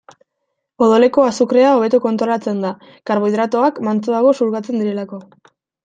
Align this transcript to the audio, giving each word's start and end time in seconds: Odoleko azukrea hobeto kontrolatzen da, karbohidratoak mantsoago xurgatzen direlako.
Odoleko 0.85 1.25
azukrea 1.31 1.75
hobeto 1.79 2.01
kontrolatzen 2.07 2.65
da, 2.67 2.73
karbohidratoak 3.11 3.79
mantsoago 3.91 4.37
xurgatzen 4.41 4.85
direlako. 4.87 5.27